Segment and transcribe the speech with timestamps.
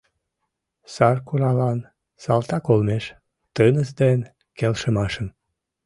[0.93, 1.79] Саркуралан
[2.23, 3.05] салтак олмеш—
[3.55, 4.19] тыныс ден
[4.57, 5.27] келшымашым!..